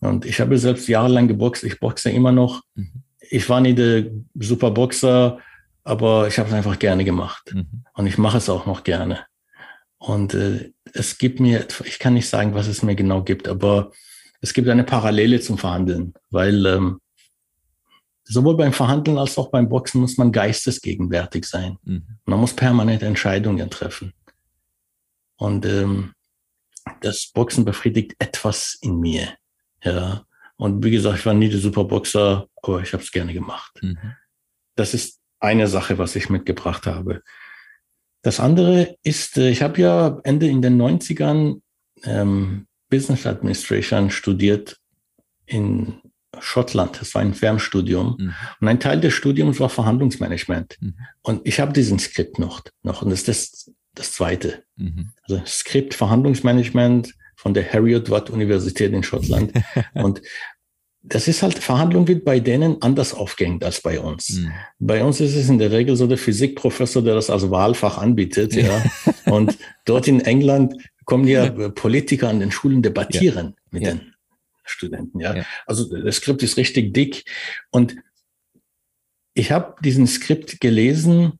[0.00, 2.62] Und ich habe selbst jahrelang geboxt, ich boxe immer noch.
[2.74, 3.02] Mhm.
[3.28, 5.38] Ich war nie der Superboxer,
[5.84, 7.52] aber ich habe es einfach gerne gemacht.
[7.54, 7.84] Mhm.
[7.92, 9.26] Und ich mache es auch noch gerne.
[9.98, 13.92] Und äh, es gibt mir, ich kann nicht sagen, was es mir genau gibt, aber
[14.40, 17.00] es gibt eine Parallele zum Verhandeln, weil ähm,
[18.24, 21.78] sowohl beim Verhandeln als auch beim Boxen muss man geistesgegenwärtig sein.
[21.84, 22.18] Mhm.
[22.24, 24.14] Man muss permanent Entscheidungen treffen.
[25.36, 26.12] Und ähm,
[27.00, 29.34] das Boxen befriedigt etwas in mir.
[29.82, 30.24] Ja.
[30.56, 33.78] Und wie gesagt, ich war nie der Superboxer, aber ich habe es gerne gemacht.
[33.82, 33.98] Mhm.
[34.76, 37.22] Das ist eine Sache, was ich mitgebracht habe.
[38.22, 41.60] Das andere ist, äh, ich habe ja Ende in den 90ern
[42.04, 44.78] ähm, Business Administration studiert
[45.46, 46.00] in
[46.38, 47.00] Schottland.
[47.00, 48.16] Das war ein Fernstudium.
[48.18, 48.34] Mhm.
[48.60, 50.76] Und ein Teil des Studiums war Verhandlungsmanagement.
[50.80, 50.94] Mhm.
[51.22, 53.02] Und ich habe diesen Skript noch, noch.
[53.02, 54.62] Und das ist das, das zweite.
[54.76, 55.12] Mhm.
[55.28, 59.52] Also Skript Verhandlungsmanagement von der Harriet Watt Universität in Schottland.
[59.94, 60.20] und
[61.02, 64.30] das ist halt, Verhandlung wird bei denen anders aufgehängt als bei uns.
[64.30, 64.52] Mhm.
[64.78, 68.54] Bei uns ist es in der Regel so der Physikprofessor, der das als Wahlfach anbietet,
[68.54, 68.84] ja.
[69.24, 73.62] Und dort in England kommen ja Politiker an den Schulen debattieren ja.
[73.70, 73.90] mit ja.
[73.94, 74.14] den
[74.64, 75.36] Studenten, ja.
[75.36, 75.46] ja.
[75.66, 77.24] Also das Skript ist richtig dick.
[77.70, 77.96] Und
[79.34, 81.32] ich habe diesen Skript gelesen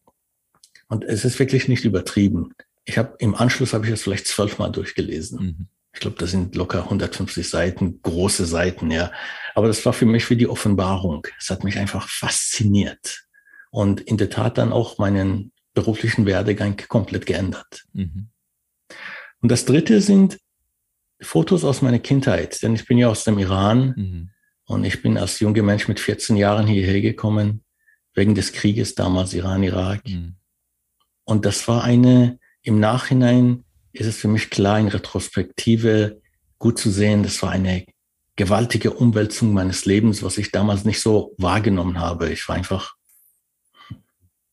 [0.88, 2.54] und es ist wirklich nicht übertrieben.
[2.84, 5.38] Ich habe im Anschluss habe ich es vielleicht zwölfmal durchgelesen.
[5.38, 5.66] Mhm.
[5.92, 9.12] Ich glaube, das sind locker 150 Seiten, große Seiten, ja.
[9.60, 11.26] Aber das war für mich wie die Offenbarung.
[11.38, 13.26] Es hat mich einfach fasziniert
[13.70, 17.84] und in der Tat dann auch meinen beruflichen Werdegang komplett geändert.
[17.92, 18.30] Mhm.
[19.42, 20.38] Und das dritte sind
[21.20, 24.30] Fotos aus meiner Kindheit, denn ich bin ja aus dem Iran mhm.
[24.64, 27.62] und ich bin als junger Mensch mit 14 Jahren hierher gekommen,
[28.14, 30.08] wegen des Krieges damals Iran-Irak.
[30.08, 30.36] Mhm.
[31.24, 36.22] Und das war eine, im Nachhinein ist es für mich klar, in Retrospektive
[36.58, 37.84] gut zu sehen, das war eine
[38.40, 42.32] gewaltige Umwälzung meines Lebens, was ich damals nicht so wahrgenommen habe.
[42.32, 42.94] Ich war einfach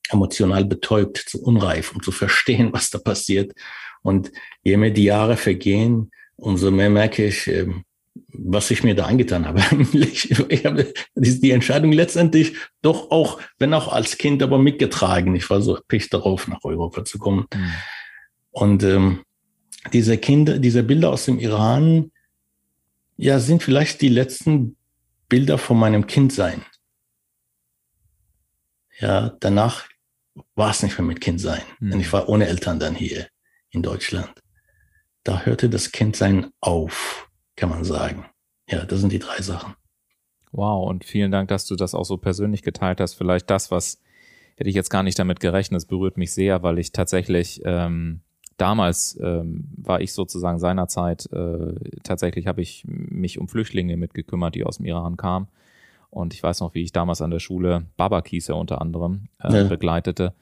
[0.09, 3.53] emotional betäubt, zu unreif, um zu verstehen, was da passiert.
[4.01, 4.29] Und
[4.61, 7.85] je mehr die Jahre vergehen, umso mehr merke ich, ähm,
[8.33, 9.61] was ich mir da angetan habe.
[9.93, 15.33] Ich habe die Entscheidung letztendlich doch auch, wenn auch als Kind, aber mitgetragen.
[15.33, 17.45] Ich war so picht darauf, nach Europa zu kommen.
[17.55, 17.71] Mhm.
[18.51, 19.23] Und ähm,
[19.93, 22.11] diese Kinder, diese Bilder aus dem Iran,
[23.17, 24.77] ja, sind vielleicht die letzten
[25.27, 26.63] Bilder von meinem Kindsein.
[28.99, 29.87] Ja, danach
[30.55, 31.61] war es nicht mehr mit Kindsein.
[31.79, 31.91] Mhm.
[31.91, 33.27] Denn ich war ohne Eltern dann hier
[33.71, 34.31] in Deutschland.
[35.23, 38.25] Da hörte das Kindsein auf, kann man sagen.
[38.69, 39.75] Ja, das sind die drei Sachen.
[40.51, 43.15] Wow, und vielen Dank, dass du das auch so persönlich geteilt hast.
[43.15, 44.01] Vielleicht das, was
[44.55, 48.21] hätte ich jetzt gar nicht damit gerechnet, es berührt mich sehr, weil ich tatsächlich ähm,
[48.57, 54.65] damals ähm, war ich sozusagen seinerzeit, äh, tatsächlich habe ich mich um Flüchtlinge mitgekümmert, die
[54.65, 55.47] aus dem Iran kamen.
[56.09, 59.53] Und ich weiß noch, wie ich damals an der Schule Baba Kiese unter anderem äh,
[59.53, 59.63] ja.
[59.65, 60.33] begleitete.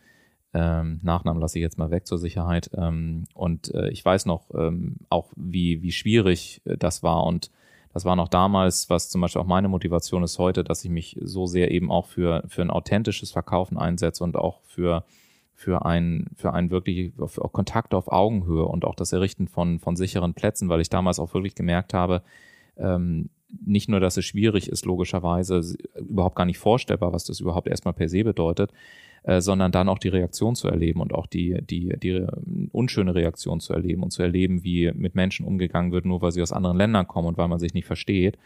[0.54, 2.70] Ähm, Nachnamen lasse ich jetzt mal weg zur Sicherheit.
[2.76, 7.26] Ähm, und äh, ich weiß noch ähm, auch, wie, wie schwierig äh, das war.
[7.26, 7.52] Und
[7.94, 11.18] das war noch damals, was zum Beispiel auch meine Motivation ist heute, dass ich mich
[11.22, 15.04] so sehr eben auch für, für ein authentisches Verkaufen einsetze und auch für
[15.56, 19.96] für ein, für ein wirklich für Kontakt auf Augenhöhe und auch das Errichten von, von
[19.96, 22.22] sicheren Plätzen, weil ich damals auch wirklich gemerkt habe,
[22.78, 23.30] ähm,
[23.66, 25.62] nicht nur, dass es schwierig ist, logischerweise
[25.98, 28.74] überhaupt gar nicht vorstellbar, was das überhaupt erstmal per se bedeutet,
[29.24, 32.26] äh, sondern dann auch die Reaktion zu erleben und auch die, die, die
[32.74, 36.42] unschöne Reaktion zu erleben und zu erleben, wie mit Menschen umgegangen wird, nur weil sie
[36.42, 38.38] aus anderen Ländern kommen und weil man sich nicht versteht.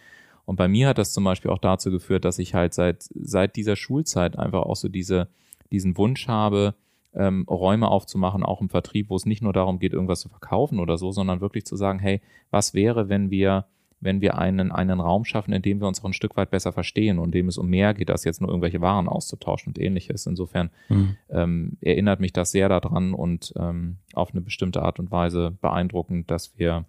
[0.46, 3.56] Und bei mir hat das zum Beispiel auch dazu geführt, dass ich halt seit, seit
[3.56, 5.28] dieser Schulzeit einfach auch so diese,
[5.72, 6.76] diesen Wunsch habe,
[7.14, 10.80] ähm, Räume aufzumachen, auch im Vertrieb, wo es nicht nur darum geht, irgendwas zu verkaufen
[10.80, 13.66] oder so, sondern wirklich zu sagen, hey, was wäre, wenn wir
[14.02, 16.72] wenn wir einen, einen Raum schaffen, in dem wir uns auch ein Stück weit besser
[16.72, 19.80] verstehen und in dem es um mehr geht, als jetzt nur irgendwelche Waren auszutauschen und
[19.80, 20.26] ähnliches.
[20.26, 21.18] Insofern mhm.
[21.30, 26.32] ähm, erinnert mich das sehr daran und ähm, auf eine bestimmte Art und Weise beeindruckend,
[26.32, 26.86] dass wir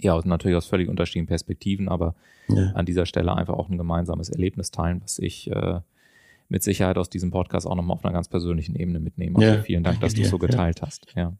[0.00, 2.14] ja natürlich aus völlig unterschiedlichen Perspektiven, aber
[2.48, 2.72] ja.
[2.72, 5.80] an dieser Stelle einfach auch ein gemeinsames Erlebnis teilen, was ich äh,
[6.54, 9.34] mit Sicherheit aus diesem Podcast auch nochmal auf einer ganz persönlichen Ebene mitnehmen.
[9.34, 10.86] Also ja, vielen Dank, dass du es so geteilt ja.
[10.86, 11.06] hast.
[11.16, 11.32] Ja.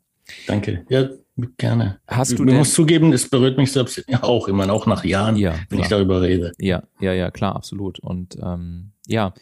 [0.48, 0.85] Danke.
[0.88, 1.09] Ja,
[1.57, 2.00] gerne.
[2.09, 5.55] Hast du ich muss zugeben, es berührt mich selbst auch immer, auch nach Jahren, ja,
[5.70, 6.50] wenn ich darüber rede.
[6.59, 8.00] Ja, ja, ja, klar, absolut.
[8.00, 9.35] Und ähm, ja,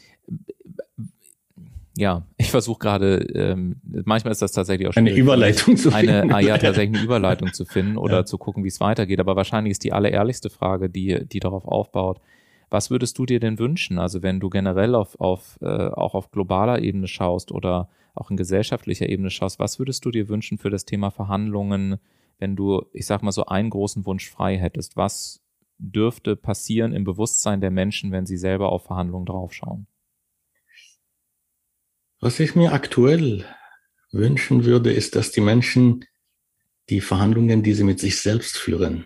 [1.97, 6.11] ja, ich versuche gerade, ähm, manchmal ist das tatsächlich auch eine Überleitung zu finden.
[6.11, 8.25] Eine, ah, ja, tatsächlich eine Überleitung zu finden oder ja.
[8.27, 9.21] zu gucken, wie es weitergeht.
[9.21, 12.21] Aber wahrscheinlich ist die allerehrlichste Frage, die, die darauf aufbaut,
[12.73, 13.99] was würdest du dir denn wünschen?
[13.99, 18.37] Also wenn du generell auf, auf äh, auch auf globaler Ebene schaust oder auch in
[18.39, 21.99] gesellschaftlicher Ebene schaust, was würdest du dir wünschen für das Thema Verhandlungen,
[22.39, 24.97] wenn du, ich sag mal so, einen großen Wunsch frei hättest?
[24.97, 25.43] Was
[25.77, 29.87] dürfte passieren im Bewusstsein der Menschen, wenn sie selber auf Verhandlungen draufschauen?
[32.21, 33.45] Was ich mir aktuell
[34.13, 36.07] wünschen würde, ist, dass die Menschen
[36.89, 39.05] die Verhandlungen, die sie mit sich selbst führen,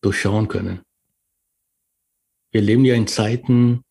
[0.00, 0.80] durchschauen können.
[2.50, 3.84] Wir leben ja in Zeiten,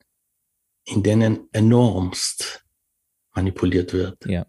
[0.86, 2.66] in denen enormst
[3.34, 4.26] manipuliert wird.
[4.26, 4.46] Ja.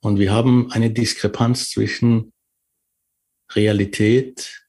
[0.00, 2.32] Und wir haben eine Diskrepanz zwischen
[3.52, 4.66] Realität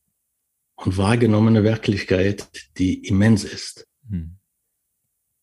[0.75, 3.87] und wahrgenommener Wirklichkeit, die immens ist.
[4.07, 4.37] Hm.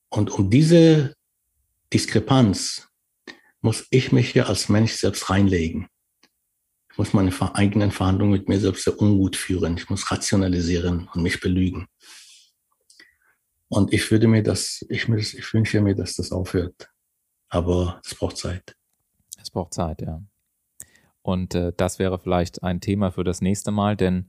[0.08, 1.14] Und um diese
[1.92, 2.88] Diskrepanz
[3.60, 5.88] muss ich mich ja als Mensch selbst reinlegen.
[6.90, 9.78] Ich muss meine eigenen Verhandlungen mit mir selbst sehr ungut führen.
[9.78, 11.86] Ich muss rationalisieren und mich belügen.
[13.72, 16.90] Und ich würde mir das, ich, ich wünsche mir, dass das aufhört.
[17.48, 18.76] Aber es braucht Zeit.
[19.40, 20.22] Es braucht Zeit, ja.
[21.22, 24.26] Und äh, das wäre vielleicht ein Thema für das nächste Mal, denn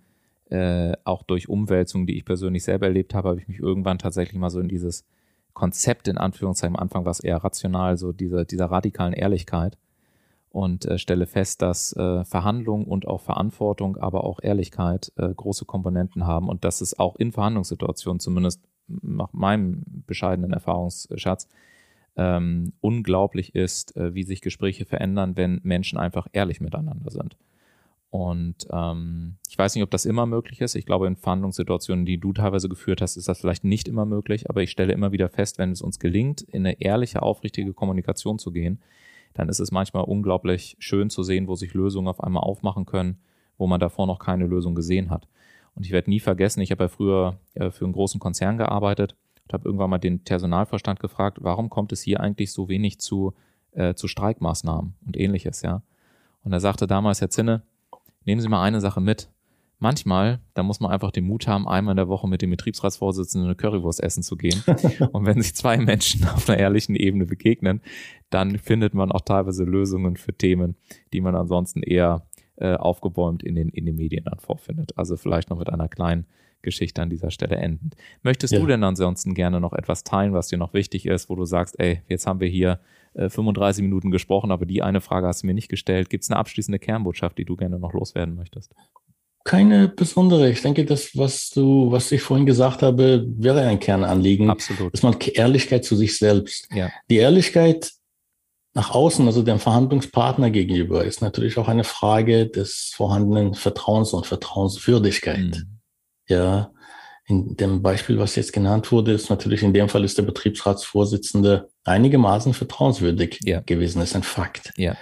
[0.49, 4.39] äh, auch durch Umwälzungen, die ich persönlich selber erlebt habe, habe ich mich irgendwann tatsächlich
[4.39, 5.03] mal so in dieses
[5.51, 9.77] Konzept, in Anführungszeichen, am Anfang war es eher rational, so dieser, dieser radikalen Ehrlichkeit
[10.54, 15.66] und äh, stelle fest, dass äh, Verhandlung und auch Verantwortung, aber auch Ehrlichkeit äh, große
[15.66, 21.50] Komponenten haben und dass es auch in Verhandlungssituationen zumindest nach meinem bescheidenen Erfahrungsschatz,
[22.16, 27.36] ähm, unglaublich ist, äh, wie sich Gespräche verändern, wenn Menschen einfach ehrlich miteinander sind.
[28.12, 30.76] Und ähm, ich weiß nicht, ob das immer möglich ist.
[30.76, 34.52] Ich glaube, in Verhandlungssituationen, die du teilweise geführt hast, ist das vielleicht nicht immer möglich.
[34.52, 38.38] Aber ich stelle immer wieder fest, wenn es uns gelingt, in eine ehrliche, aufrichtige Kommunikation
[38.38, 38.84] zu gehen,
[39.34, 43.19] dann ist es manchmal unglaublich schön zu sehen, wo sich Lösungen auf einmal aufmachen können,
[43.58, 45.27] wo man davor noch keine Lösung gesehen hat.
[45.75, 49.15] Und ich werde nie vergessen, ich habe ja früher äh, für einen großen Konzern gearbeitet
[49.46, 53.34] und habe irgendwann mal den Personalverstand gefragt, warum kommt es hier eigentlich so wenig zu
[53.75, 55.81] äh, zu Streikmaßnahmen und ähnliches, ja.
[56.44, 57.63] Und er sagte damals, Herr Zinne,
[58.25, 59.29] nehmen Sie mal eine Sache mit.
[59.80, 63.50] Manchmal, da muss man einfach den Mut haben, einmal in der Woche mit dem Betriebsratsvorsitzenden
[63.50, 64.63] eine Currywurst essen zu gehen.
[65.12, 67.82] und wenn sich zwei Menschen auf einer ehrlichen Ebene begegnen,
[68.30, 70.76] dann findet man auch teilweise Lösungen für Themen,
[71.12, 74.98] die man ansonsten eher äh, aufgebäumt in den, in den Medien dann vorfindet.
[74.98, 76.28] Also vielleicht noch mit einer kleinen
[76.62, 77.92] Geschichte an dieser Stelle enden.
[78.24, 78.60] Möchtest ja.
[78.60, 81.80] du denn ansonsten gerne noch etwas teilen, was dir noch wichtig ist, wo du sagst,
[81.80, 82.80] ey, jetzt haben wir hier
[83.13, 86.10] äh, 35 Minuten gesprochen, aber die eine Frage hast du mir nicht gestellt.
[86.10, 88.74] Gibt es eine abschließende Kernbotschaft, die du gerne noch loswerden möchtest?
[89.44, 90.50] Keine besondere.
[90.50, 94.50] Ich denke, das, was du, was ich vorhin gesagt habe, wäre ein Kernanliegen.
[94.50, 94.94] Absolut.
[94.94, 96.67] Dass man Ehrlichkeit zu sich selbst.
[96.73, 96.91] Ja.
[97.10, 97.91] Die Ehrlichkeit
[98.73, 104.25] nach außen, also dem Verhandlungspartner gegenüber, ist natürlich auch eine Frage des vorhandenen Vertrauens und
[104.25, 105.37] Vertrauenswürdigkeit.
[105.37, 105.79] Mhm.
[106.27, 106.71] Ja,
[107.25, 111.69] in dem Beispiel, was jetzt genannt wurde, ist natürlich in dem Fall ist der Betriebsratsvorsitzende
[111.83, 113.62] einigermaßen vertrauenswürdig ja.
[113.62, 114.73] gewesen, ist ein Fakt.
[114.75, 114.98] Ja.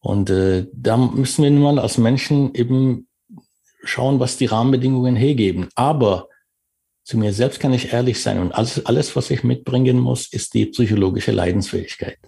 [0.00, 3.06] Und äh, da müssen wir nun mal als Menschen eben
[3.84, 5.68] schauen, was die Rahmenbedingungen hergeben.
[5.74, 6.28] Aber
[7.04, 10.54] zu mir selbst kann ich ehrlich sein und alles, alles was ich mitbringen muss, ist
[10.54, 12.18] die psychologische Leidensfähigkeit.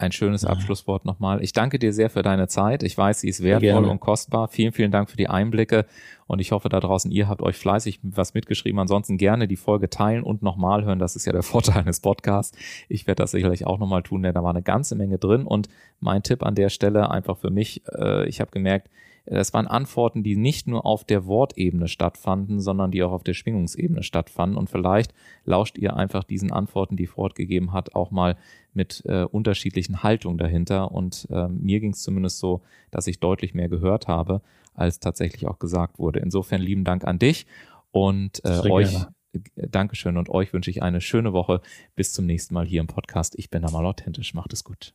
[0.00, 1.42] Ein schönes Abschlusswort nochmal.
[1.42, 2.84] Ich danke dir sehr für deine Zeit.
[2.84, 4.46] Ich weiß, sie ist wertvoll und kostbar.
[4.46, 5.86] Vielen, vielen Dank für die Einblicke.
[6.28, 8.78] Und ich hoffe da draußen, ihr habt euch fleißig was mitgeschrieben.
[8.78, 11.00] Ansonsten gerne die Folge teilen und nochmal hören.
[11.00, 12.56] Das ist ja der Vorteil eines Podcasts.
[12.88, 15.44] Ich werde das sicherlich auch nochmal tun, denn da war eine ganze Menge drin.
[15.44, 15.68] Und
[15.98, 18.88] mein Tipp an der Stelle einfach für mich, äh, ich habe gemerkt,
[19.30, 23.34] das waren Antworten, die nicht nur auf der Wortebene stattfanden, sondern die auch auf der
[23.34, 24.56] Schwingungsebene stattfanden.
[24.56, 25.12] Und vielleicht
[25.44, 28.36] lauscht ihr einfach diesen Antworten, die Ford gegeben hat, auch mal
[28.72, 30.92] mit äh, unterschiedlichen Haltungen dahinter.
[30.92, 34.40] Und äh, mir ging es zumindest so, dass ich deutlich mehr gehört habe,
[34.74, 36.20] als tatsächlich auch gesagt wurde.
[36.20, 37.46] Insofern lieben Dank an dich
[37.90, 38.92] und äh, euch.
[38.92, 39.08] Gerne.
[39.54, 41.60] Dankeschön und euch wünsche ich eine schöne Woche.
[41.94, 43.38] Bis zum nächsten Mal hier im Podcast.
[43.38, 44.32] Ich bin da mal authentisch.
[44.32, 44.94] Macht es gut.